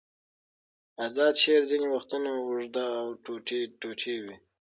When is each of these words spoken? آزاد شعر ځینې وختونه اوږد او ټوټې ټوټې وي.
آزاد 1.05 1.35
شعر 1.43 1.63
ځینې 1.71 1.87
وختونه 1.89 2.29
اوږد 2.35 2.75
او 2.99 3.07
ټوټې 3.23 3.61
ټوټې 3.79 4.15
وي. 4.23 4.35